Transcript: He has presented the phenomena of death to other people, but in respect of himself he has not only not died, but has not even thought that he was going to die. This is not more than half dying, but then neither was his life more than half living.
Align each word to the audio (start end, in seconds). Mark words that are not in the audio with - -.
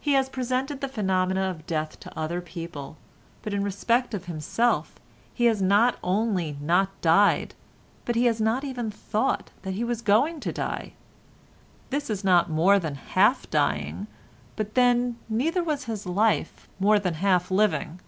He 0.00 0.14
has 0.14 0.30
presented 0.30 0.80
the 0.80 0.88
phenomena 0.88 1.42
of 1.50 1.66
death 1.66 2.00
to 2.00 2.18
other 2.18 2.40
people, 2.40 2.96
but 3.42 3.52
in 3.52 3.62
respect 3.62 4.14
of 4.14 4.24
himself 4.24 4.94
he 5.34 5.44
has 5.44 5.60
not 5.60 5.98
only 6.02 6.56
not 6.58 6.98
died, 7.02 7.54
but 8.06 8.16
has 8.16 8.40
not 8.40 8.64
even 8.64 8.90
thought 8.90 9.50
that 9.60 9.74
he 9.74 9.84
was 9.84 10.00
going 10.00 10.40
to 10.40 10.52
die. 10.52 10.94
This 11.90 12.08
is 12.08 12.24
not 12.24 12.48
more 12.48 12.78
than 12.78 12.94
half 12.94 13.50
dying, 13.50 14.06
but 14.56 14.74
then 14.74 15.18
neither 15.28 15.62
was 15.62 15.84
his 15.84 16.06
life 16.06 16.66
more 16.80 16.98
than 16.98 17.12
half 17.20 17.50
living. 17.50 18.00